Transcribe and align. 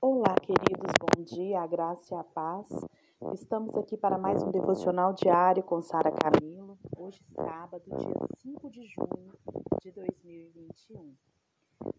Olá, 0.00 0.32
queridos, 0.40 0.92
bom 1.00 1.24
dia, 1.24 1.60
a 1.60 1.66
graça 1.66 2.14
e 2.14 2.16
a 2.16 2.22
paz. 2.22 2.68
Estamos 3.34 3.74
aqui 3.74 3.96
para 3.96 4.16
mais 4.16 4.40
um 4.44 4.50
devocional 4.52 5.12
diário 5.12 5.60
com 5.64 5.82
Sara 5.82 6.12
Camilo, 6.12 6.78
hoje 6.96 7.20
sábado, 7.34 7.82
dia 7.84 8.14
5 8.36 8.70
de 8.70 8.86
junho 8.86 9.32
de 9.82 9.90
2021. 9.90 11.16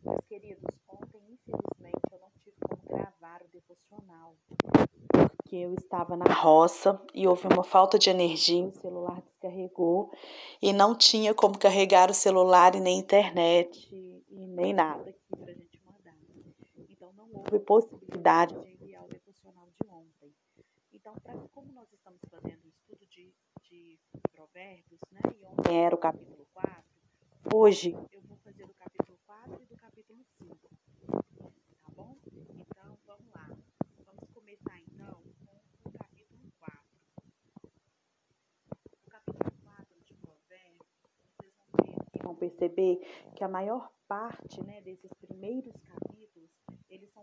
Meus 0.02 0.26
queridos, 0.30 0.64
ontem, 0.88 1.20
infelizmente, 1.30 2.00
eu 2.10 2.20
não 2.20 2.32
tive 2.42 2.56
como 2.62 2.82
gravar 2.88 3.42
o 3.42 3.50
devocional, 3.50 4.34
porque 5.36 5.58
eu 5.58 5.74
estava 5.74 6.16
na 6.16 6.34
roça 6.34 7.02
e 7.14 7.28
houve 7.28 7.48
uma 7.52 7.66
falta 7.66 8.00
de 8.00 8.10
energia, 8.10 8.66
o 8.66 8.72
celular 8.72 9.22
descarregou 9.22 10.10
e 10.62 10.72
não 10.72 10.96
tinha 10.96 11.34
como 11.34 11.60
carregar 11.60 12.10
o 12.10 12.14
celular 12.14 12.76
e 12.76 12.80
nem 12.80 12.98
internet 12.98 13.94
e 13.94 14.48
nem 14.48 14.74
nada 14.74 15.10
aqui 15.10 15.36
pra 15.38 15.59
houve 17.50 17.66
possibilidade 17.66 18.54
de 18.62 18.70
enviar 18.70 19.04
o 19.04 19.08
devocional 19.08 19.68
de 19.72 19.90
ontem. 19.90 20.32
Então, 20.94 21.16
pra, 21.16 21.34
como 21.52 21.72
nós 21.72 21.92
estamos 21.92 22.22
fazendo 22.30 22.64
um 22.64 22.70
estudo 22.70 23.06
de, 23.08 23.34
de 23.64 24.00
provérbios, 24.32 25.00
né, 25.12 25.22
e 25.36 25.46
ontem 25.46 25.84
era 25.84 25.96
o 25.96 25.98
capítulo 25.98 26.46
4, 26.54 26.84
hoje 27.54 27.96
eu 28.12 28.22
vou 28.22 28.38
fazer 28.38 28.68
do 28.68 28.74
capítulo 28.76 29.18
4 29.26 29.64
e 29.64 29.66
do 29.66 29.76
capítulo 29.78 30.24
5. 30.38 30.58
Tá 31.82 31.92
bom? 31.96 32.16
Então, 32.24 32.98
vamos 33.08 33.34
lá. 33.34 33.50
Vamos 34.06 34.30
começar, 34.32 34.80
então, 34.82 35.24
com 35.84 35.90
o 35.90 35.92
capítulo 35.92 36.52
4. 36.60 36.80
O 39.08 39.10
capítulo 39.10 39.52
4 39.64 40.02
de 40.06 40.14
provérbios, 40.14 40.88
vocês 41.40 41.54
vão 41.58 41.68
ver 41.84 42.20
vão 42.22 42.36
perceber 42.36 42.98
que 43.36 43.44
a 43.44 43.48
maior 43.48 43.92
parte 44.08 44.62
né, 44.64 44.82
desses 44.82 45.12
primeiros 45.14 45.74
capítulos 45.82 46.09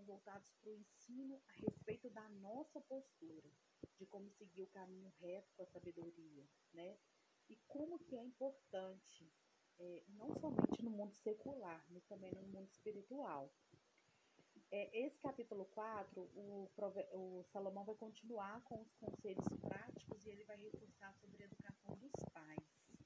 voltados 0.06 0.50
para 0.60 0.70
o 0.70 0.74
ensino 0.74 1.40
a 1.48 1.52
respeito 1.52 2.08
da 2.10 2.28
nossa 2.28 2.80
postura, 2.82 3.50
de 3.98 4.06
como 4.06 4.30
seguir 4.30 4.62
o 4.62 4.68
caminho 4.68 5.12
reto 5.20 5.52
com 5.56 5.62
a 5.62 5.66
sabedoria, 5.66 6.46
né? 6.72 6.96
E 7.48 7.56
como 7.66 7.98
que 7.98 8.16
é 8.16 8.22
importante, 8.22 9.32
é, 9.78 10.02
não 10.08 10.32
somente 10.34 10.82
no 10.82 10.90
mundo 10.90 11.14
secular, 11.14 11.84
mas 11.90 12.04
também 12.06 12.32
no 12.34 12.48
mundo 12.48 12.68
espiritual. 12.70 13.52
É, 14.70 15.06
esse 15.06 15.18
capítulo 15.20 15.64
4, 15.66 16.20
o, 16.20 16.70
o 17.12 17.44
Salomão 17.44 17.84
vai 17.84 17.94
continuar 17.94 18.62
com 18.64 18.80
os 18.80 18.92
conselhos 18.94 19.46
práticos 19.60 20.26
e 20.26 20.30
ele 20.30 20.44
vai 20.44 20.56
reforçar 20.56 21.14
sobre 21.14 21.42
a 21.42 21.46
educação 21.46 21.96
dos 21.96 22.24
pais. 22.32 22.96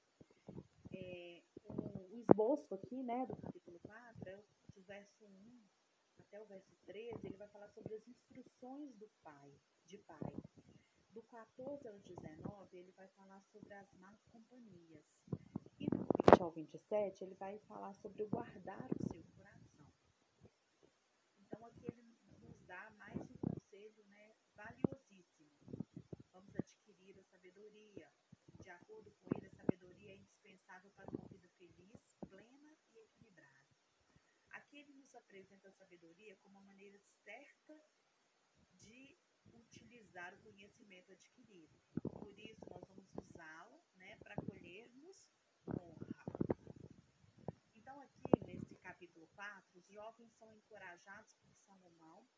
É, 0.92 1.42
o, 1.64 2.14
o 2.14 2.18
esboço 2.18 2.74
aqui, 2.74 3.02
né, 3.02 3.26
do 3.26 3.36
capítulo 3.36 3.78
4, 3.80 4.28
é 4.30 4.42
do 4.74 4.82
verso 4.82 5.26
1 5.26 5.60
até 6.30 6.39
o 6.39 6.39
verso 6.50 6.74
13, 6.84 7.28
ele 7.28 7.36
vai 7.36 7.46
falar 7.46 7.68
sobre 7.68 7.94
as 7.94 8.08
instruções 8.08 8.92
do 8.96 9.08
pai, 9.22 9.54
de 9.86 9.96
pai. 9.98 10.34
Do 11.12 11.22
14 11.22 11.86
ao 11.86 11.96
19, 12.00 12.76
ele 12.76 12.90
vai 12.90 13.06
falar 13.10 13.40
sobre 13.42 13.72
as 13.72 13.92
más 13.94 14.20
companhias. 14.32 15.22
E 15.78 15.86
do 15.86 15.98
20 15.98 16.42
ao 16.42 16.50
27, 16.50 17.22
ele 17.22 17.36
vai 17.36 17.56
falar 17.60 17.94
sobre 17.94 18.26
guardar 18.26 18.88
o 18.98 19.12
seu 19.12 19.22
coração. 19.36 19.86
Então, 21.38 21.64
aqui 21.66 21.86
ele 21.86 22.02
nos 22.40 22.60
dá 22.66 22.90
mais 22.98 23.20
um 23.20 23.36
conselho 23.46 24.04
né, 24.08 24.34
valiosíssimo. 24.56 25.52
Vamos 26.32 26.54
adquirir 26.56 27.16
a 27.20 27.22
sabedoria. 27.22 28.10
De 28.60 28.70
acordo 28.70 29.12
com 29.12 29.28
ele, 29.36 29.46
a 29.46 29.50
sabedoria 29.50 30.14
é 30.14 30.16
indispensável 30.16 30.90
para 30.96 31.08
uma 31.12 31.28
vida 31.28 31.48
feliz, 31.50 32.10
plena 32.28 32.76
e 32.92 32.98
equilibrada. 32.98 33.76
Aqui 34.50 34.78
ele 34.78 34.94
nos 34.94 35.14
apresenta 35.30 35.68
a 35.68 35.72
sabedoria 35.72 36.34
como 36.42 36.58
uma 36.58 36.66
maneira 36.66 36.98
certa 37.22 37.80
de 38.72 39.16
utilizar 39.54 40.34
o 40.34 40.38
conhecimento 40.38 41.12
adquirido. 41.12 41.72
Por 42.18 42.36
isso, 42.36 42.66
nós 42.68 42.82
vamos 42.88 43.08
usá-la 43.14 43.80
né, 43.94 44.16
para 44.16 44.34
colhermos 44.34 45.30
honra. 45.68 46.24
Então, 47.76 48.00
aqui 48.00 48.20
nesse 48.44 48.74
capítulo 48.78 49.28
4, 49.28 49.78
os 49.78 49.86
jovens 49.86 50.32
são 50.32 50.52
encorajados 50.52 51.32
por 51.36 51.54
Salomão, 51.58 52.28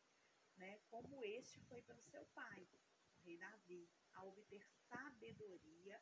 né, 0.58 0.78
como 0.90 1.24
este 1.24 1.58
foi 1.60 1.80
pelo 1.80 2.02
seu 2.02 2.26
pai, 2.34 2.68
o 3.16 3.24
rei 3.24 3.38
Davi, 3.38 3.88
a 4.12 4.22
obter 4.22 4.62
sabedoria 4.90 5.98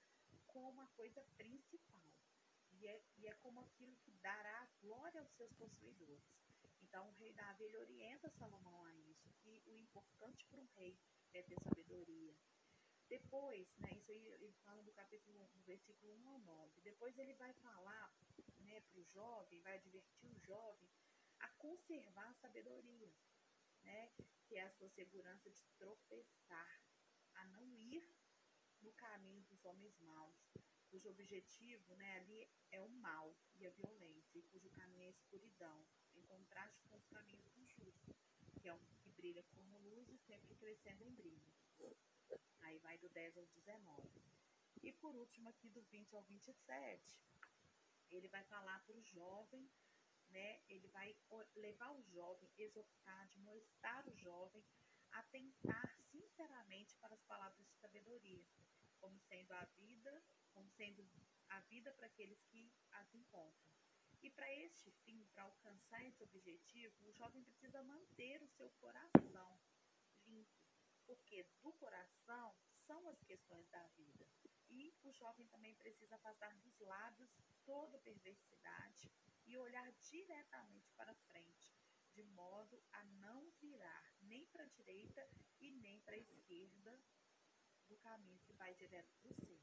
como 0.48 0.80
a 0.80 0.88
coisa 0.88 1.22
principal 1.36 2.02
e 2.72 2.88
é, 2.88 3.00
e 3.16 3.28
é 3.28 3.34
como 3.34 3.60
aquilo 3.60 3.94
que 3.98 4.10
dará 4.14 4.68
glória 4.80 5.20
aos 5.20 5.30
seus 5.36 5.52
possuidores. 5.52 6.49
Então, 6.90 7.08
o 7.08 7.12
rei 7.12 7.32
Davi 7.32 7.62
ele 7.62 7.76
orienta 7.76 8.28
Salomão 8.30 8.84
a 8.84 8.92
isso, 8.92 9.32
que 9.38 9.62
o 9.64 9.76
importante 9.76 10.44
para 10.46 10.58
um 10.58 10.66
rei 10.74 10.98
é 11.32 11.40
ter 11.40 11.56
sabedoria. 11.62 12.36
Depois, 13.08 13.72
né, 13.78 13.92
isso 13.94 14.10
aí 14.10 14.26
ele 14.26 14.52
fala 14.64 14.82
do 14.82 14.92
capítulo, 14.92 15.48
versículo 15.64 16.16
1 16.16 16.28
ao 16.28 16.38
9. 16.40 16.80
Depois 16.80 17.16
ele 17.16 17.32
vai 17.34 17.52
falar 17.54 18.12
né, 18.58 18.80
para 18.80 18.98
o 18.98 19.04
jovem, 19.04 19.62
vai 19.62 19.74
advertir 19.76 20.28
o 20.32 20.38
jovem 20.40 20.90
a 21.38 21.48
conservar 21.50 22.28
a 22.28 22.34
sabedoria, 22.34 23.14
né, 23.84 24.10
que 24.48 24.56
é 24.56 24.64
a 24.64 24.70
sua 24.70 24.88
segurança 24.88 25.48
de 25.48 25.64
tropeçar, 25.78 26.82
a 27.34 27.44
não 27.46 27.78
ir 27.78 28.04
no 28.80 28.92
caminho 28.94 29.44
dos 29.44 29.64
homens 29.64 29.96
maus, 30.00 30.50
cujo 30.90 31.08
objetivo 31.08 31.94
né, 31.94 32.16
ali 32.16 32.50
é 32.70 32.80
o 32.80 32.88
mal 32.88 33.34
e 33.54 33.66
a 33.66 33.70
violência, 33.70 34.38
e 34.38 34.42
cujo 34.42 34.68
caminho 34.70 35.04
é 35.04 35.06
a 35.06 35.10
escuridão, 35.10 35.86
em 36.14 36.22
contraste 36.22 36.82
com 36.88 36.96
os 36.96 37.06
caminhos 37.06 37.48
do 37.52 37.64
justo, 37.64 38.14
que 38.60 38.68
é 38.68 38.74
um 38.74 38.84
que 39.02 39.10
brilha 39.10 39.44
como 39.54 39.78
luz 39.78 40.08
e 40.08 40.18
sempre 40.18 40.54
crescendo 40.56 41.04
em 41.04 41.14
brilho. 41.14 41.54
Aí 42.60 42.78
vai 42.78 42.98
do 42.98 43.08
10 43.08 43.38
ao 43.38 43.46
19. 43.46 44.20
E 44.82 44.92
por 44.92 45.14
último, 45.14 45.48
aqui 45.48 45.68
do 45.68 45.82
20 45.82 46.16
ao 46.16 46.22
27, 46.24 47.22
ele 48.10 48.28
vai 48.28 48.42
falar 48.44 48.80
para 48.84 48.96
o 48.96 49.02
jovem, 49.02 49.70
né? 50.28 50.60
Ele 50.68 50.88
vai 50.88 51.16
levar 51.56 51.90
o 51.92 52.02
jovem, 52.02 52.50
exortar, 52.58 53.28
demonstrar 53.28 54.06
o 54.08 54.16
jovem 54.16 54.64
a 55.12 55.22
tentar 55.24 55.96
sinceramente 56.02 56.96
para 56.96 57.14
as 57.14 57.22
palavras 57.22 57.66
de 57.66 57.74
sabedoria, 57.76 58.44
como 58.98 59.18
sendo 59.20 59.52
a 59.52 59.64
vida 59.76 60.22
como 60.60 60.70
sendo 60.72 61.08
a 61.48 61.60
vida 61.60 61.90
para 61.94 62.06
aqueles 62.06 62.38
que 62.50 62.70
as 62.92 63.14
encontram. 63.14 63.72
E 64.22 64.28
para 64.28 64.52
este 64.52 64.90
fim, 65.04 65.24
para 65.32 65.44
alcançar 65.44 66.04
esse 66.04 66.22
objetivo, 66.22 66.94
o 67.06 67.12
jovem 67.14 67.42
precisa 67.42 67.82
manter 67.82 68.42
o 68.42 68.48
seu 68.48 68.68
coração 68.72 69.58
limpo, 70.26 70.60
porque 71.06 71.42
do 71.62 71.72
coração 71.72 72.54
são 72.86 73.08
as 73.08 73.22
questões 73.22 73.66
da 73.70 73.86
vida. 73.96 74.28
E 74.68 74.94
o 75.02 75.12
jovem 75.14 75.46
também 75.46 75.74
precisa 75.76 76.16
afastar 76.16 76.54
dos 76.56 76.78
lábios 76.80 77.34
toda 77.64 77.98
perversidade 77.98 79.10
e 79.46 79.56
olhar 79.56 79.90
diretamente 80.10 80.92
para 80.92 81.14
frente, 81.14 81.74
de 82.12 82.22
modo 82.22 82.84
a 82.92 83.02
não 83.04 83.50
virar 83.62 84.12
nem 84.20 84.44
para 84.48 84.64
a 84.64 84.68
direita 84.68 85.26
e 85.58 85.70
nem 85.70 85.98
para 86.00 86.16
a 86.16 86.18
esquerda 86.18 87.00
do 87.88 87.96
caminho 87.96 88.38
que 88.40 88.52
vai 88.52 88.74
direto 88.74 89.10
para 89.22 89.32
o 89.32 89.34
céu. 89.34 89.59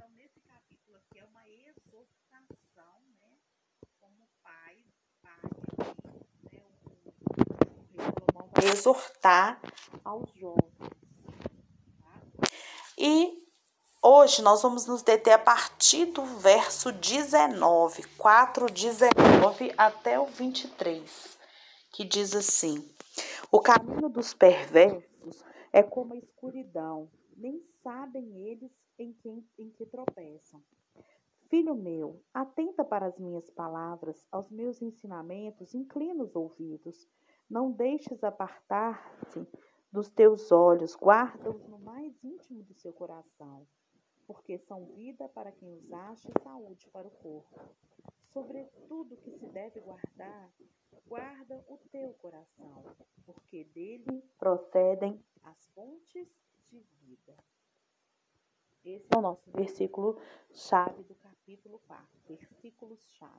Então, 0.00 0.08
nesse 0.10 0.38
capítulo 0.42 0.96
aqui 0.98 1.18
é 1.18 1.24
uma 1.24 1.42
exortação, 1.48 3.02
né? 3.20 3.36
Como 3.98 4.28
pai, 4.44 4.76
pai 5.20 5.40
né? 6.52 6.62
O, 7.94 8.00
Salomão 8.00 8.48
vai 8.54 8.68
exortar 8.68 9.60
aos 10.04 10.30
jovens. 10.34 10.72
Tá? 12.00 12.22
E 12.96 13.44
hoje 14.00 14.40
nós 14.40 14.62
vamos 14.62 14.86
nos 14.86 15.02
deter 15.02 15.32
a 15.32 15.38
partir 15.38 16.06
do 16.06 16.24
verso 16.24 16.92
19, 16.92 18.04
4, 18.16 18.66
19 18.66 19.74
até 19.76 20.20
o 20.20 20.26
23, 20.26 21.36
que 21.90 22.04
diz 22.04 22.36
assim: 22.36 22.88
O 23.50 23.58
caminho 23.58 24.08
dos 24.08 24.32
perversos 24.32 25.42
é 25.72 25.82
como 25.82 26.14
a 26.14 26.18
escuridão, 26.18 27.10
nem 27.36 27.60
sabem 27.82 28.46
eles 28.46 28.70
em 28.98 29.12
que, 29.12 29.28
em 29.58 29.70
que 29.70 29.86
tropeçam. 29.86 30.62
Filho 31.48 31.74
meu, 31.74 32.22
atenta 32.34 32.84
para 32.84 33.06
as 33.06 33.18
minhas 33.18 33.48
palavras, 33.48 34.26
aos 34.30 34.50
meus 34.50 34.82
ensinamentos, 34.82 35.74
inclina 35.74 36.22
os 36.22 36.36
ouvidos. 36.36 37.08
Não 37.48 37.70
deixes 37.70 38.22
apartar-se 38.22 39.46
dos 39.90 40.10
teus 40.10 40.52
olhos, 40.52 40.94
guarda-os 40.94 41.66
no 41.66 41.78
mais 41.78 42.22
íntimo 42.22 42.62
do 42.62 42.74
seu 42.74 42.92
coração, 42.92 43.66
porque 44.26 44.58
são 44.58 44.84
vida 44.88 45.26
para 45.30 45.50
quem 45.50 45.72
os 45.72 45.90
acha 45.90 46.28
e 46.28 46.42
saúde 46.42 46.86
para 46.90 47.08
o 47.08 47.10
corpo. 47.10 47.60
Sobretudo 48.26 49.16
que 49.16 49.30
se 49.38 49.46
deve 49.46 49.80
guardar, 49.80 50.52
guarda 51.06 51.64
o 51.66 51.78
teu 51.90 52.12
coração, 52.14 52.84
porque 53.24 53.64
dele 53.64 54.22
procedem 54.38 55.24
as 55.42 55.66
fontes 55.68 56.28
de 56.70 56.80
vida. 57.00 57.34
Esse 58.88 59.06
é 59.14 59.18
o 59.18 59.20
nosso 59.20 59.50
versículo 59.50 60.16
chave 60.50 61.02
do 61.02 61.14
capítulo 61.16 61.78
4, 61.86 62.06
versículos 62.26 62.98
chave. 63.18 63.32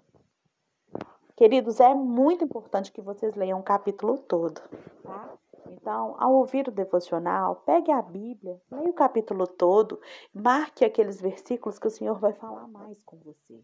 Queridos, 1.36 1.80
é 1.80 1.96
muito 1.96 2.44
importante 2.44 2.92
que 2.92 3.02
vocês 3.02 3.34
leiam 3.34 3.60
o 3.60 3.64
capítulo 3.64 4.20
todo, 4.20 4.62
tá? 5.02 5.38
Então, 5.72 6.16
ao 6.20 6.36
ouvir 6.36 6.68
o 6.68 6.72
devocional, 6.72 7.56
pegue 7.66 7.92
a 7.92 8.00
Bíblia, 8.00 8.62
leia 8.70 8.90
o 8.90 8.94
capítulo 8.94 9.48
todo, 9.48 10.00
marque 10.32 10.86
aqueles 10.86 11.20
versículos 11.20 11.80
que 11.80 11.88
o 11.88 11.92
Senhor 11.92 12.20
vai 12.20 12.34
falar 12.34 12.68
mais 12.68 13.02
com 13.02 13.18
você. 13.18 13.64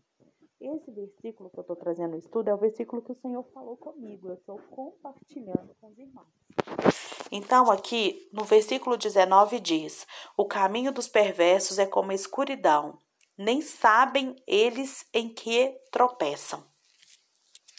Esse 0.60 0.90
versículo 0.92 1.50
que 1.50 1.58
eu 1.58 1.62
estou 1.62 1.76
trazendo 1.76 2.12
no 2.12 2.18
estudo 2.18 2.50
é 2.50 2.54
o 2.54 2.58
versículo 2.58 3.02
que 3.02 3.12
o 3.12 3.20
Senhor 3.22 3.44
falou 3.54 3.76
comigo. 3.76 4.30
Eu 4.30 4.36
estou 4.36 4.58
compartilhando 4.72 5.76
com 5.80 5.88
os 5.88 5.98
irmãos. 5.98 6.28
Então, 7.32 7.70
aqui 7.70 8.30
no 8.32 8.44
versículo 8.44 8.98
19 8.98 9.60
diz: 9.60 10.08
O 10.38 10.46
caminho 10.46 10.92
dos 10.92 11.08
perversos 11.08 11.78
é 11.78 11.86
como 11.86 12.12
a 12.12 12.16
escuridão, 12.16 12.98
nem 13.38 13.62
sabem 13.62 14.36
eles 14.48 15.06
em 15.14 15.28
que 15.28 15.78
tropeçam. 15.92 16.64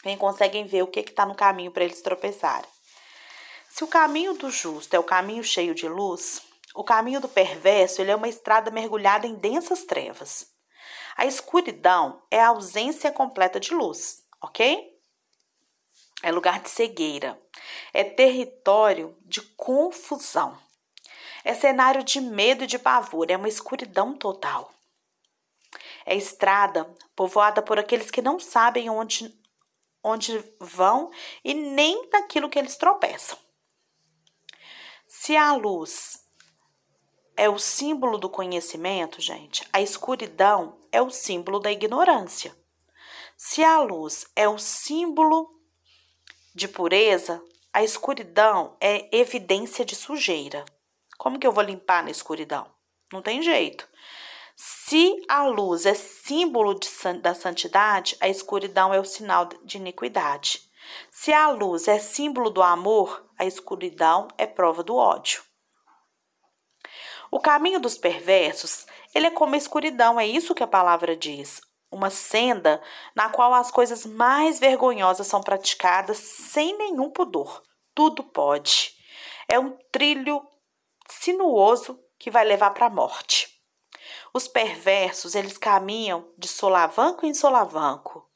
Nem 0.05 0.17
conseguem 0.17 0.65
ver 0.65 0.83
o 0.83 0.87
que 0.87 0.99
está 0.99 1.25
no 1.25 1.35
caminho 1.35 1.71
para 1.71 1.83
eles 1.83 2.01
tropeçarem. 2.01 2.69
Se 3.69 3.83
o 3.83 3.87
caminho 3.87 4.33
do 4.33 4.49
justo 4.49 4.95
é 4.95 4.99
o 4.99 5.03
caminho 5.03 5.43
cheio 5.43 5.73
de 5.73 5.87
luz, 5.87 6.41
o 6.75 6.83
caminho 6.83 7.19
do 7.19 7.27
perverso 7.27 8.01
ele 8.01 8.11
é 8.11 8.15
uma 8.15 8.29
estrada 8.29 8.69
mergulhada 8.69 9.25
em 9.25 9.33
densas 9.33 9.83
trevas. 9.83 10.56
A 11.17 11.25
escuridão 11.25 12.21
é 12.29 12.39
a 12.39 12.49
ausência 12.49 13.11
completa 13.11 13.59
de 13.59 13.73
luz, 13.73 14.23
ok? 14.39 14.95
É 16.21 16.31
lugar 16.31 16.61
de 16.61 16.69
cegueira. 16.69 17.41
É 17.91 18.03
território 18.03 19.17
de 19.25 19.41
confusão. 19.41 20.57
É 21.43 21.55
cenário 21.55 22.03
de 22.03 22.21
medo 22.21 22.63
e 22.63 22.67
de 22.67 22.77
pavor. 22.77 23.31
É 23.31 23.37
uma 23.37 23.47
escuridão 23.47 24.13
total. 24.13 24.71
É 26.05 26.15
estrada 26.15 26.85
povoada 27.15 27.61
por 27.63 27.79
aqueles 27.79 28.11
que 28.11 28.21
não 28.21 28.39
sabem 28.39 28.89
onde, 28.89 29.35
onde 30.03 30.43
vão 30.59 31.11
e 31.43 31.53
nem 31.53 32.09
daquilo 32.09 32.49
que 32.49 32.59
eles 32.59 32.77
tropeçam. 32.77 33.37
Se 35.07 35.35
a 35.35 35.53
luz 35.53 36.23
é 37.35 37.47
o 37.47 37.59
símbolo 37.59 38.17
do 38.17 38.29
conhecimento, 38.29 39.21
gente, 39.21 39.67
a 39.71 39.81
escuridão 39.81 40.77
é 40.97 41.01
o 41.01 41.11
símbolo 41.11 41.59
da 41.59 41.71
ignorância. 41.71 42.57
Se 43.37 43.63
a 43.63 43.79
luz 43.79 44.25
é 44.35 44.49
o 44.49 44.57
símbolo 44.57 45.47
de 46.55 46.67
pureza, 46.67 47.39
a 47.71 47.83
escuridão 47.83 48.75
é 48.81 49.07
evidência 49.15 49.85
de 49.85 49.95
sujeira. 49.95 50.65
Como 51.15 51.37
que 51.37 51.45
eu 51.45 51.51
vou 51.51 51.63
limpar 51.63 52.03
na 52.03 52.09
escuridão? 52.09 52.65
Não 53.13 53.21
tem 53.21 53.43
jeito. 53.43 53.87
Se 54.55 55.23
a 55.29 55.45
luz 55.45 55.85
é 55.85 55.93
símbolo 55.93 56.73
de, 56.73 56.89
da 57.21 57.35
santidade, 57.35 58.17
a 58.19 58.27
escuridão 58.27 58.91
é 58.91 58.99
o 58.99 59.05
sinal 59.05 59.45
de 59.63 59.77
iniquidade. 59.77 60.67
Se 61.11 61.31
a 61.31 61.51
luz 61.51 61.87
é 61.87 61.99
símbolo 61.99 62.49
do 62.49 62.63
amor, 62.63 63.23
a 63.37 63.45
escuridão 63.45 64.27
é 64.35 64.47
prova 64.47 64.81
do 64.81 64.95
ódio. 64.95 65.43
O 67.29 67.39
caminho 67.39 67.79
dos 67.79 67.97
perversos, 67.97 68.85
ele 69.13 69.27
é 69.27 69.31
como 69.31 69.55
a 69.55 69.57
escuridão, 69.57 70.19
é 70.19 70.25
isso 70.25 70.55
que 70.55 70.63
a 70.63 70.67
palavra 70.67 71.15
diz. 71.15 71.61
Uma 71.91 72.09
senda 72.09 72.81
na 73.15 73.29
qual 73.29 73.53
as 73.53 73.71
coisas 73.71 74.05
mais 74.05 74.59
vergonhosas 74.59 75.27
são 75.27 75.41
praticadas 75.41 76.17
sem 76.17 76.77
nenhum 76.77 77.09
pudor. 77.09 77.61
Tudo 77.93 78.23
pode. 78.23 78.95
É 79.47 79.59
um 79.59 79.77
trilho 79.91 80.45
sinuoso 81.09 81.99
que 82.17 82.31
vai 82.31 82.45
levar 82.45 82.71
para 82.71 82.87
a 82.87 82.89
morte. 82.89 83.61
Os 84.33 84.47
perversos, 84.47 85.35
eles 85.35 85.57
caminham 85.57 86.29
de 86.37 86.47
solavanco 86.47 87.25
em 87.25 87.33
solavanco, 87.33 88.29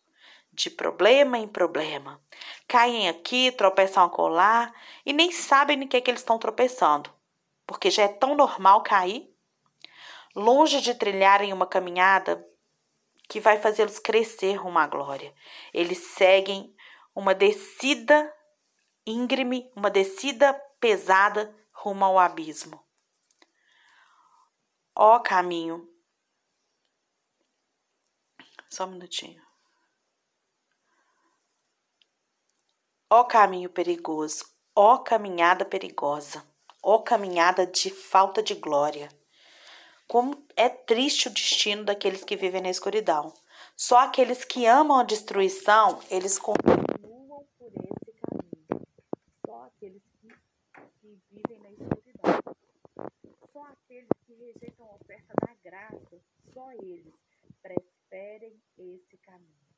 de 0.51 0.69
problema 0.69 1.37
em 1.37 1.47
problema. 1.47 2.21
Caem 2.67 3.07
aqui, 3.07 3.51
tropeçam 3.51 4.03
a 4.03 4.09
colar 4.09 4.73
e 5.05 5.13
nem 5.13 5.31
sabem 5.31 5.77
no 5.77 5.87
que, 5.87 5.97
é 5.97 6.01
que 6.01 6.09
eles 6.09 6.21
estão 6.21 6.37
tropeçando 6.37 7.09
porque 7.71 7.89
já 7.89 8.03
é 8.03 8.07
tão 8.09 8.35
normal 8.35 8.83
cair, 8.83 9.33
longe 10.35 10.81
de 10.81 10.93
trilharem 10.93 11.53
uma 11.53 11.65
caminhada 11.65 12.45
que 13.29 13.39
vai 13.39 13.61
fazê-los 13.61 13.97
crescer 13.97 14.55
rumo 14.55 14.77
à 14.77 14.85
glória. 14.85 15.33
Eles 15.73 15.99
seguem 15.99 16.75
uma 17.15 17.33
descida 17.33 18.29
íngreme, 19.07 19.71
uma 19.73 19.89
descida 19.89 20.53
pesada 20.81 21.57
rumo 21.71 22.03
ao 22.03 22.19
abismo. 22.19 22.85
Ó 24.93 25.17
caminho. 25.19 25.89
Só 28.69 28.83
um 28.83 28.91
minutinho. 28.91 29.41
Ó 33.09 33.23
caminho 33.23 33.69
perigoso, 33.69 34.43
ó 34.75 34.97
caminhada 34.97 35.63
perigosa 35.63 36.50
ó 36.83 36.99
caminhada 36.99 37.65
de 37.67 37.89
falta 37.89 38.41
de 38.41 38.55
glória. 38.55 39.09
Como 40.07 40.45
é 40.55 40.67
triste 40.67 41.27
o 41.27 41.31
destino 41.31 41.85
daqueles 41.85 42.23
que 42.23 42.35
vivem 42.35 42.61
na 42.61 42.69
escuridão. 42.69 43.33
Só 43.77 43.99
aqueles 43.99 44.43
que 44.43 44.65
amam 44.65 44.99
a 44.99 45.03
destruição, 45.03 46.01
eles 46.09 46.37
continuam 46.37 47.47
por 47.57 47.71
esse 47.71 48.13
caminho. 48.19 48.87
Só 49.45 49.63
aqueles 49.63 50.03
que, 50.19 50.27
que 50.99 51.19
vivem 51.29 51.59
na 51.59 51.71
escuridão. 51.71 52.41
Só 53.53 53.63
aqueles 53.63 54.09
que 54.25 54.33
rejeitam 54.33 54.85
a 54.87 54.95
oferta 54.95 55.33
da 55.41 55.53
graça, 55.63 56.21
só 56.53 56.71
eles 56.73 57.13
preferem 57.61 58.61
esse 58.77 59.17
caminho. 59.19 59.71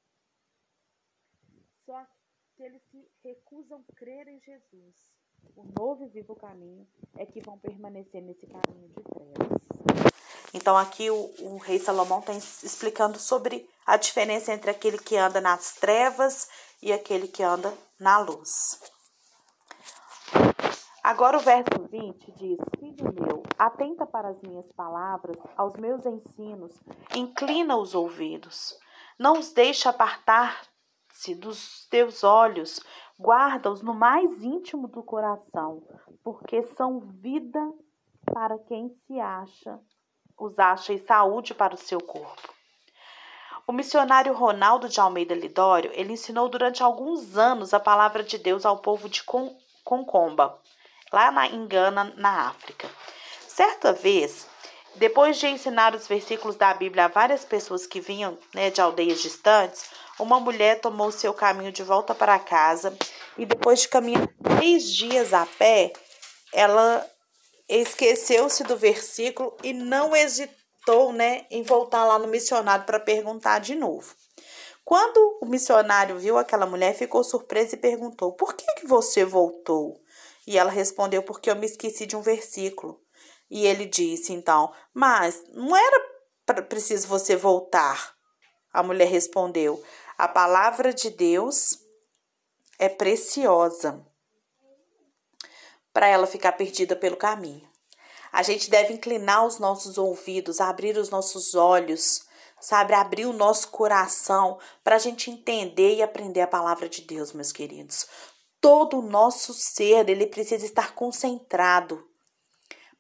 Só 1.86 2.08
aqueles 2.54 2.84
que 2.86 3.08
recusam 3.24 3.84
crer 3.96 4.28
em 4.28 4.40
Jesus 4.40 5.23
o 5.56 5.64
novo 5.80 6.04
e 6.04 6.08
vivo 6.08 6.36
caminho, 6.36 6.88
é 7.18 7.26
que 7.26 7.42
vão 7.42 7.58
permanecer 7.58 8.22
nesse 8.22 8.46
caminho 8.48 8.88
de 8.90 9.04
trevas. 9.04 9.62
Então, 10.54 10.78
aqui 10.78 11.10
o, 11.10 11.34
o 11.40 11.58
rei 11.58 11.80
Salomão 11.80 12.20
está 12.20 12.34
explicando 12.34 13.18
sobre 13.18 13.68
a 13.86 13.98
diferença 13.98 14.54
entre 14.54 14.70
aquele 14.70 14.98
que 14.98 15.18
anda 15.18 15.42
nas 15.42 15.74
trevas 15.76 16.48
e 16.82 16.94
aquele 16.94 17.28
que 17.28 17.42
anda 17.42 17.74
na 18.00 18.20
luz. 18.20 18.80
Agora 21.04 21.38
o 21.38 21.42
verso 21.42 21.86
20 21.92 22.32
diz: 22.32 22.58
Filho 22.80 23.14
meu, 23.14 23.44
atenta 23.58 24.06
para 24.06 24.30
as 24.30 24.42
minhas 24.42 24.72
palavras, 24.72 25.36
aos 25.58 25.74
meus 25.74 26.06
ensinos, 26.06 26.72
inclina 27.14 27.76
os 27.76 27.94
ouvidos. 27.94 28.78
Não 29.20 29.34
os 29.34 29.52
deixe 29.52 29.88
apartar-se 29.90 31.36
dos 31.36 31.88
teus 31.90 32.24
olhos, 32.24 32.80
Guarda-os 33.20 33.82
no 33.82 33.94
mais 33.94 34.42
íntimo 34.42 34.88
do 34.88 35.04
coração, 35.04 35.84
porque 36.24 36.64
são 36.76 37.00
vida 37.00 37.60
para 38.26 38.58
quem 38.60 38.90
se 38.90 39.20
acha, 39.20 39.80
os 40.38 40.58
acha 40.58 40.94
e 40.94 41.06
saúde 41.06 41.54
para 41.54 41.76
o 41.76 41.78
seu 41.78 42.00
corpo. 42.00 42.54
O 43.66 43.72
missionário 43.72 44.34
Ronaldo 44.34 44.90
de 44.90 45.00
Almeida 45.00 45.34
Lidório, 45.34 45.90
ele 45.94 46.14
ensinou 46.14 46.50
durante 46.50 46.84
alguns 46.84 47.38
anos 47.38 47.74
a 47.74 47.80
palavra 47.80 48.22
de 48.22 48.38
Deus 48.38 48.66
ao 48.66 48.80
povo 48.80 49.08
de 49.08 49.24
Concomba, 49.84 50.60
lá 51.12 51.32
na, 51.32 51.48
em 51.48 51.66
Gana, 51.66 52.14
na 52.18 52.50
África. 52.50 52.90
Certa 53.48 53.94
vez, 53.94 54.50
depois 54.96 55.38
de 55.38 55.48
ensinar 55.48 55.96
os 55.96 56.08
versículos 56.08 56.56
da 56.56 56.74
Bíblia 56.74 57.06
a 57.06 57.08
várias 57.08 57.46
pessoas 57.46 57.88
que 57.88 58.02
vinham 58.02 58.38
né, 58.54 58.70
de 58.70 58.82
aldeias 58.82 59.22
distantes, 59.22 59.90
uma 60.20 60.40
mulher 60.40 60.80
tomou 60.80 61.12
seu 61.12 61.34
caminho 61.34 61.72
de 61.72 61.84
volta 61.84 62.14
para 62.14 62.38
casa 62.40 62.96
e 63.38 63.46
depois 63.46 63.82
de 63.82 63.88
caminhar 63.88 64.28
três 64.58 64.92
dias 64.92 65.34
a 65.34 65.46
pé, 65.46 65.94
ela 66.52 67.06
esqueceu-se 67.68 68.64
do 68.64 68.78
versículo 68.78 69.56
e 69.64 69.74
não 69.74 70.16
hesitou 70.16 71.12
né, 71.12 71.46
em 71.50 71.64
voltar 71.64 72.06
lá 72.06 72.20
no 72.20 72.28
missionário 72.28 72.86
para 72.86 73.00
perguntar 73.00 73.60
de 73.60 73.76
novo. 73.76 74.14
Quando 74.86 75.40
o 75.42 75.46
missionário 75.46 76.20
viu 76.20 76.38
aquela 76.38 76.66
mulher, 76.66 76.94
ficou 76.94 77.24
surpreso 77.24 77.76
e 77.76 77.78
perguntou: 77.78 78.34
Por 78.34 78.54
que, 78.54 78.66
que 78.76 78.86
você 78.86 79.24
voltou? 79.24 79.98
E 80.46 80.58
ela 80.58 80.70
respondeu: 80.70 81.24
Porque 81.24 81.50
eu 81.50 81.56
me 81.56 81.66
esqueci 81.66 82.06
de 82.06 82.18
um 82.18 82.22
versículo. 82.22 83.00
E 83.50 83.66
ele 83.66 83.86
disse 83.86 84.34
então: 84.34 84.74
Mas 84.94 85.42
não 85.54 85.76
era 85.76 86.64
preciso 86.68 87.08
você 87.08 87.36
voltar. 87.36 88.14
A 88.74 88.84
mulher 88.84 89.08
respondeu: 89.08 89.82
a 90.18 90.28
palavra 90.28 90.94
de 90.94 91.10
Deus 91.10 91.80
é 92.78 92.88
preciosa 92.90 94.06
para 95.92 96.08
ela 96.08 96.28
ficar 96.28 96.54
perdida 96.54 96.96
pelo 96.96 97.18
caminho. 97.18 97.68
A 98.32 98.42
gente 98.42 98.70
deve 98.70 98.94
inclinar 98.94 99.46
os 99.46 99.60
nossos 99.60 99.98
ouvidos, 99.98 100.60
abrir 100.60 100.98
os 100.98 101.10
nossos 101.10 101.54
olhos, 101.54 102.26
sabe, 102.60 102.94
abrir 102.94 103.26
o 103.26 103.34
nosso 103.34 103.70
coração 103.70 104.58
para 104.84 104.96
a 104.96 105.00
gente 105.00 105.30
entender 105.30 105.96
e 105.96 106.04
aprender 106.04 106.42
a 106.42 106.48
palavra 106.48 106.90
de 106.90 107.02
Deus, 107.02 107.32
meus 107.32 107.52
queridos. 107.52 108.08
Todo 108.60 109.00
o 109.00 109.04
nosso 109.04 109.54
ser, 109.54 110.10
ele 110.10 110.26
precisa 110.26 110.66
estar 110.66 110.96
concentrado 110.96 112.08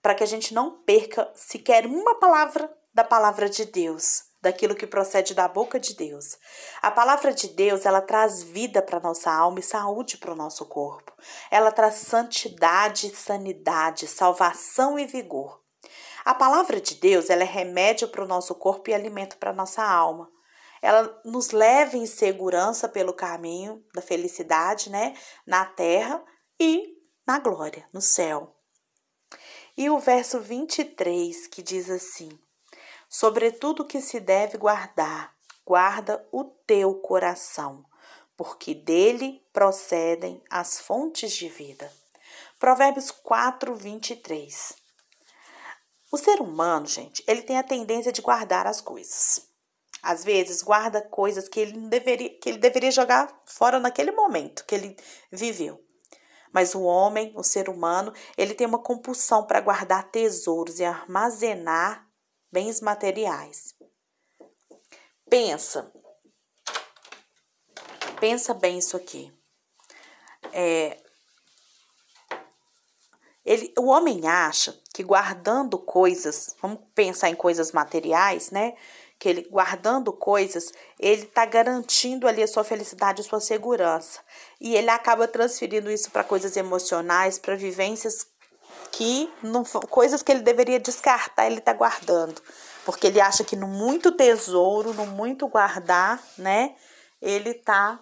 para 0.01 0.13
que 0.13 0.23
a 0.23 0.27
gente 0.27 0.53
não 0.53 0.83
perca 0.83 1.31
sequer 1.33 1.85
uma 1.85 2.15
palavra 2.19 2.71
da 2.93 3.03
palavra 3.03 3.49
de 3.49 3.65
Deus 3.65 4.32
daquilo 4.43 4.75
que 4.75 4.85
procede 4.85 5.33
da 5.33 5.47
boca 5.47 5.79
de 5.79 5.95
Deus. 5.95 6.37
A 6.81 6.91
palavra 6.91 7.33
de 7.33 7.47
Deus, 7.47 7.85
ela 7.85 8.01
traz 8.01 8.43
vida 8.43 8.81
para 8.81 8.99
nossa 8.99 9.31
alma 9.31 9.61
e 9.61 9.63
saúde 9.63 10.17
para 10.17 10.33
o 10.33 10.35
nosso 10.35 10.65
corpo. 10.65 11.13
Ela 11.49 11.71
traz 11.71 11.95
santidade, 11.95 13.15
sanidade, 13.15 14.05
salvação 14.05 14.99
e 14.99 15.05
vigor. 15.05 15.61
A 16.25 16.35
palavra 16.35 16.81
de 16.81 16.95
Deus, 16.95 17.29
ela 17.29 17.43
é 17.43 17.45
remédio 17.45 18.09
para 18.09 18.23
o 18.23 18.27
nosso 18.27 18.53
corpo 18.55 18.89
e 18.89 18.93
alimento 18.93 19.37
para 19.37 19.53
nossa 19.53 19.81
alma. 19.81 20.29
Ela 20.81 21.21
nos 21.23 21.51
leva 21.51 21.95
em 21.95 22.05
segurança 22.05 22.89
pelo 22.89 23.13
caminho 23.13 23.81
da 23.95 24.01
felicidade, 24.01 24.89
né, 24.89 25.15
na 25.47 25.65
terra 25.65 26.21
e 26.59 26.97
na 27.25 27.39
glória, 27.39 27.87
no 27.93 28.01
céu. 28.01 28.53
E 29.77 29.89
o 29.89 29.97
verso 29.99 30.41
23 30.41 31.47
que 31.47 31.61
diz 31.61 31.89
assim: 31.89 32.29
Sobretudo 33.15 33.85
que 33.85 34.01
se 34.01 34.19
deve 34.19 34.57
guardar, 34.57 35.35
guarda 35.63 36.27
o 36.31 36.43
teu 36.43 36.95
coração, 36.95 37.85
porque 38.35 38.73
dele 38.73 39.39
procedem 39.53 40.41
as 40.49 40.79
fontes 40.79 41.31
de 41.33 41.47
vida. 41.47 41.93
Provérbios 42.59 43.11
4, 43.11 43.75
23. 43.75 44.73
O 46.11 46.17
ser 46.17 46.41
humano, 46.41 46.87
gente, 46.87 47.23
ele 47.27 47.43
tem 47.43 47.59
a 47.59 47.63
tendência 47.63 48.11
de 48.11 48.19
guardar 48.19 48.65
as 48.65 48.81
coisas. 48.81 49.47
Às 50.01 50.23
vezes, 50.23 50.63
guarda 50.63 50.99
coisas 50.99 51.47
que 51.47 51.59
ele, 51.59 51.87
deveria, 51.87 52.35
que 52.39 52.49
ele 52.49 52.57
deveria 52.57 52.89
jogar 52.89 53.43
fora 53.45 53.79
naquele 53.79 54.11
momento 54.11 54.65
que 54.65 54.73
ele 54.73 54.97
viveu. 55.31 55.79
Mas 56.51 56.73
o 56.73 56.81
homem, 56.81 57.31
o 57.35 57.43
ser 57.43 57.69
humano, 57.69 58.11
ele 58.35 58.55
tem 58.55 58.65
uma 58.65 58.81
compulsão 58.81 59.45
para 59.45 59.61
guardar 59.61 60.09
tesouros 60.09 60.79
e 60.79 60.83
armazenar 60.83 62.11
bens 62.53 62.79
materiais. 62.79 63.73
Pensa. 65.27 65.91
Pensa 68.19 68.53
bem 68.53 68.77
isso 68.77 68.95
aqui. 68.95 69.33
É, 70.53 71.01
ele, 73.43 73.73
o 73.77 73.87
homem 73.87 74.27
acha 74.27 74.79
que 74.93 75.01
guardando 75.01 75.79
coisas, 75.79 76.55
vamos 76.61 76.79
pensar 76.93 77.29
em 77.29 77.35
coisas 77.35 77.71
materiais, 77.71 78.51
né? 78.51 78.75
Que 79.17 79.29
ele 79.29 79.41
guardando 79.49 80.13
coisas, 80.13 80.71
ele 80.99 81.23
está 81.23 81.45
garantindo 81.45 82.27
ali 82.27 82.43
a 82.43 82.47
sua 82.47 82.63
felicidade, 82.63 83.21
a 83.21 83.25
sua 83.25 83.41
segurança. 83.41 84.19
E 84.61 84.75
ele 84.75 84.91
acaba 84.91 85.27
transferindo 85.27 85.89
isso 85.89 86.11
para 86.11 86.23
coisas 86.23 86.55
emocionais, 86.55 87.39
para 87.39 87.55
vivências 87.55 88.27
que 88.91 89.31
não, 89.41 89.63
coisas 89.63 90.21
que 90.21 90.31
ele 90.31 90.41
deveria 90.41 90.79
descartar, 90.79 91.47
ele 91.47 91.59
está 91.59 91.73
guardando. 91.73 92.41
Porque 92.85 93.07
ele 93.07 93.21
acha 93.21 93.43
que 93.43 93.55
no 93.55 93.67
muito 93.67 94.11
tesouro, 94.11 94.93
no 94.93 95.05
muito 95.07 95.47
guardar, 95.47 96.21
né? 96.37 96.75
Ele 97.21 97.53
tá. 97.53 97.99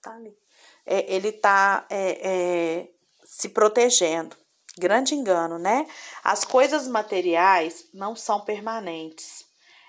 Tá 0.00 0.14
ali. 0.14 0.36
É, 0.84 1.14
ele 1.14 1.32
tá 1.32 1.86
é, 1.88 2.20
é, 2.22 2.88
se 3.24 3.48
protegendo. 3.48 4.36
Grande 4.78 5.14
engano, 5.14 5.58
né? 5.58 5.86
As 6.24 6.44
coisas 6.44 6.86
materiais 6.86 7.86
não 7.92 8.16
são 8.16 8.40
permanentes. 8.40 9.44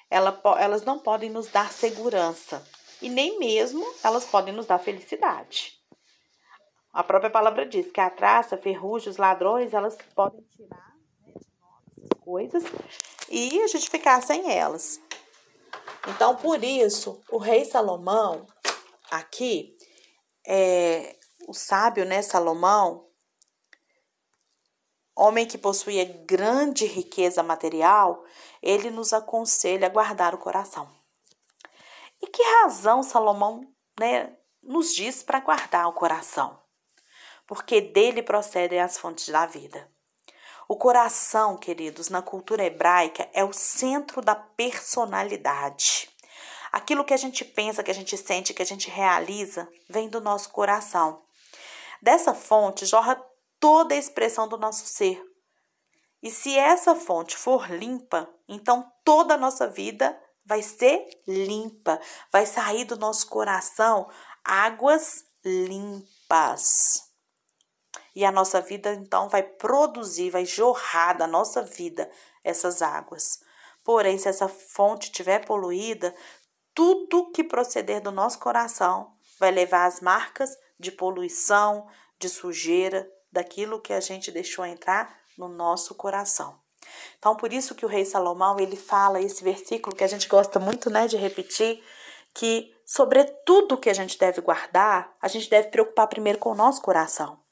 Ela, 0.09 0.39
elas 0.59 0.83
não 0.83 0.99
podem 0.99 1.29
nos 1.29 1.47
dar 1.47 1.71
segurança. 1.71 2.65
E 3.01 3.09
nem 3.09 3.39
mesmo 3.39 3.85
elas 4.03 4.25
podem 4.25 4.53
nos 4.53 4.65
dar 4.65 4.79
felicidade. 4.79 5.73
A 6.93 7.03
própria 7.03 7.31
palavra 7.31 7.65
diz 7.65 7.91
que 7.91 7.99
a 7.99 8.09
traça, 8.09 8.55
ferrugem, 8.55 9.09
os 9.09 9.17
ladrões, 9.17 9.73
elas 9.73 9.97
podem 10.13 10.41
tirar 10.43 10.93
né, 11.25 11.33
de 11.33 11.49
nós 11.59 11.81
essas 11.97 12.23
coisas 12.23 12.63
e 13.29 13.59
a 13.63 13.67
gente 13.67 13.89
ficar 13.89 14.21
sem 14.21 14.51
elas. 14.51 15.01
Então, 16.07 16.35
por 16.35 16.63
isso, 16.63 17.19
o 17.31 17.39
rei 17.39 17.65
Salomão, 17.65 18.45
aqui, 19.09 19.75
é, 20.45 21.17
o 21.47 21.53
sábio, 21.53 22.05
né, 22.05 22.21
Salomão, 22.21 23.07
homem 25.15 25.47
que 25.47 25.57
possuía 25.57 26.05
grande 26.05 26.85
riqueza 26.85 27.41
material, 27.41 28.23
ele 28.61 28.91
nos 28.91 29.13
aconselha 29.13 29.87
a 29.87 29.89
guardar 29.89 30.35
o 30.35 30.37
coração. 30.39 30.87
E 32.21 32.27
que 32.27 32.43
razão 32.61 33.01
Salomão 33.01 33.67
né, 33.99 34.37
nos 34.61 34.93
diz 34.93 35.23
para 35.23 35.39
guardar 35.39 35.87
o 35.87 35.93
coração? 35.93 36.62
Porque 37.47 37.81
dele 37.81 38.21
procedem 38.21 38.79
as 38.79 38.97
fontes 38.97 39.29
da 39.29 39.45
vida. 39.45 39.89
O 40.67 40.77
coração, 40.77 41.57
queridos, 41.57 42.09
na 42.09 42.21
cultura 42.21 42.63
hebraica 42.63 43.29
é 43.33 43.43
o 43.43 43.53
centro 43.53 44.21
da 44.21 44.33
personalidade. 44.33 46.09
Aquilo 46.71 47.03
que 47.03 47.13
a 47.13 47.17
gente 47.17 47.45
pensa, 47.45 47.83
que 47.83 47.91
a 47.91 47.93
gente 47.93 48.17
sente, 48.17 48.53
que 48.53 48.61
a 48.61 48.65
gente 48.65 48.89
realiza, 48.89 49.69
vem 49.89 50.09
do 50.09 50.19
nosso 50.19 50.49
coração. 50.49 51.21
Dessa 52.01 52.33
fonte 52.33 52.85
jorra 52.85 53.21
toda 53.59 53.93
a 53.93 53.97
expressão 53.97 54.47
do 54.47 54.57
nosso 54.57 54.85
ser. 54.87 55.23
E 56.21 56.31
se 56.31 56.57
essa 56.57 56.95
fonte 56.95 57.37
for 57.37 57.69
limpa, 57.69 58.27
então 58.47 58.89
toda 59.03 59.35
a 59.35 59.37
nossa 59.37 59.67
vida 59.67 60.19
vai 60.45 60.61
ser 60.61 61.05
limpa, 61.27 61.99
vai 62.31 62.45
sair 62.45 62.85
do 62.85 62.97
nosso 62.97 63.27
coração 63.27 64.09
águas 64.43 65.25
limpas. 65.45 67.12
E 68.15 68.23
a 68.23 68.31
nossa 68.31 68.61
vida 68.61 68.93
então 68.93 69.27
vai 69.27 69.43
produzir, 69.43 70.29
vai 70.29 70.45
jorrar 70.45 71.17
da 71.17 71.27
nossa 71.27 71.61
vida 71.61 72.09
essas 72.43 72.81
águas. 72.81 73.39
Porém, 73.83 74.17
se 74.17 74.29
essa 74.29 74.47
fonte 74.47 75.05
estiver 75.05 75.45
poluída, 75.45 76.13
tudo 76.73 77.31
que 77.31 77.43
proceder 77.43 78.01
do 78.01 78.11
nosso 78.11 78.39
coração 78.39 79.13
vai 79.39 79.51
levar 79.51 79.85
as 79.85 79.99
marcas 79.99 80.55
de 80.79 80.91
poluição, 80.91 81.87
de 82.19 82.29
sujeira, 82.29 83.09
daquilo 83.31 83.81
que 83.81 83.91
a 83.91 83.99
gente 83.99 84.31
deixou 84.31 84.65
entrar 84.65 85.17
no 85.37 85.47
nosso 85.47 85.95
coração. 85.95 86.61
Então, 87.17 87.35
por 87.35 87.51
isso 87.51 87.73
que 87.75 87.85
o 87.85 87.89
rei 87.89 88.05
Salomão, 88.05 88.59
ele 88.59 88.75
fala 88.75 89.21
esse 89.21 89.43
versículo 89.43 89.95
que 89.95 90.03
a 90.03 90.07
gente 90.07 90.27
gosta 90.27 90.59
muito, 90.59 90.89
né, 90.89 91.07
de 91.07 91.17
repetir, 91.17 91.83
que 92.33 92.73
sobre 92.85 93.23
tudo 93.45 93.77
que 93.77 93.89
a 93.89 93.93
gente 93.93 94.17
deve 94.17 94.41
guardar, 94.41 95.15
a 95.21 95.27
gente 95.27 95.49
deve 95.49 95.69
preocupar 95.69 96.07
primeiro 96.07 96.39
com 96.39 96.51
o 96.51 96.55
nosso 96.55 96.81
coração. 96.81 97.42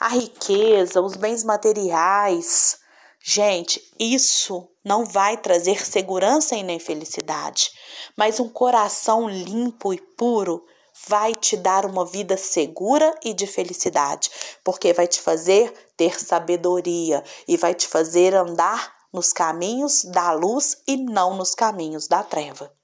A 0.00 0.08
riqueza, 0.08 1.00
os 1.00 1.16
bens 1.16 1.44
materiais. 1.44 2.78
Gente, 3.20 3.82
isso 3.98 4.68
não 4.84 5.04
vai 5.04 5.36
trazer 5.36 5.84
segurança 5.84 6.54
e 6.56 6.62
nem 6.62 6.78
felicidade, 6.78 7.70
mas 8.16 8.40
um 8.40 8.48
coração 8.48 9.28
limpo 9.28 9.92
e 9.92 10.00
puro 10.00 10.64
vai 11.06 11.34
te 11.34 11.56
dar 11.56 11.84
uma 11.84 12.04
vida 12.06 12.36
segura 12.36 13.14
e 13.24 13.34
de 13.34 13.46
felicidade, 13.46 14.30
porque 14.64 14.92
vai 14.92 15.06
te 15.06 15.20
fazer 15.20 15.72
ter 15.96 16.20
sabedoria 16.20 17.22
e 17.46 17.56
vai 17.56 17.74
te 17.74 17.86
fazer 17.86 18.34
andar 18.34 18.96
nos 19.12 19.32
caminhos 19.32 20.04
da 20.04 20.32
luz 20.32 20.82
e 20.86 20.96
não 20.96 21.36
nos 21.36 21.54
caminhos 21.54 22.08
da 22.08 22.22
treva 22.22 22.77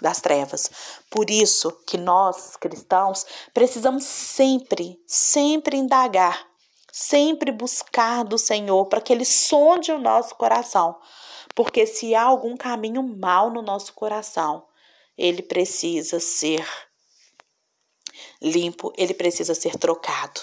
das 0.00 0.20
trevas. 0.20 0.70
Por 1.10 1.30
isso 1.30 1.72
que 1.86 1.98
nós, 1.98 2.56
cristãos, 2.56 3.26
precisamos 3.52 4.04
sempre, 4.04 5.00
sempre 5.06 5.76
indagar, 5.76 6.46
sempre 6.92 7.50
buscar 7.50 8.24
do 8.24 8.38
Senhor 8.38 8.86
para 8.86 9.00
que 9.00 9.12
ele 9.12 9.24
sonde 9.24 9.92
o 9.92 9.98
nosso 9.98 10.34
coração. 10.34 10.98
Porque 11.54 11.86
se 11.86 12.14
há 12.14 12.22
algum 12.22 12.56
caminho 12.56 13.02
mal 13.02 13.50
no 13.50 13.62
nosso 13.62 13.92
coração, 13.92 14.66
ele 15.16 15.42
precisa 15.42 16.20
ser 16.20 16.66
limpo, 18.40 18.92
ele 18.96 19.14
precisa 19.14 19.54
ser 19.54 19.76
trocado. 19.76 20.40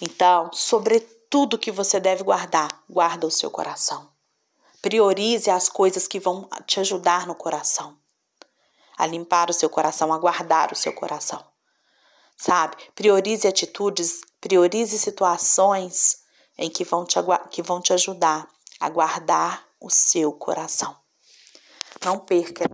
Então, 0.00 0.50
sobre 0.52 1.00
tudo 1.28 1.58
que 1.58 1.70
você 1.70 1.98
deve 1.98 2.22
guardar, 2.22 2.84
guarda 2.88 3.26
o 3.26 3.30
seu 3.30 3.50
coração. 3.50 4.08
Priorize 4.80 5.50
as 5.50 5.68
coisas 5.68 6.06
que 6.08 6.18
vão 6.18 6.48
te 6.66 6.80
ajudar 6.80 7.26
no 7.26 7.34
coração 7.34 7.99
a 9.00 9.06
limpar 9.06 9.48
o 9.48 9.54
seu 9.54 9.70
coração, 9.70 10.12
a 10.12 10.18
guardar 10.18 10.72
o 10.72 10.76
seu 10.76 10.92
coração. 10.92 11.42
Sabe? 12.36 12.76
Priorize 12.94 13.48
atitudes, 13.48 14.20
priorize 14.38 14.98
situações 14.98 16.18
em 16.58 16.68
que 16.68 16.84
vão 16.84 17.06
te, 17.06 17.16
que 17.50 17.62
vão 17.62 17.80
te 17.80 17.94
ajudar 17.94 18.46
a 18.78 18.90
guardar 18.90 19.66
o 19.80 19.88
seu 19.88 20.30
coração. 20.34 20.94
Não 22.04 22.18
perca 22.18 22.66